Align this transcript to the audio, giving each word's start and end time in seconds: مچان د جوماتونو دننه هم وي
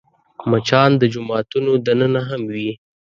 مچان 0.49 0.89
د 1.01 1.03
جوماتونو 1.13 1.71
دننه 1.85 2.21
هم 2.29 2.41
وي 2.53 2.71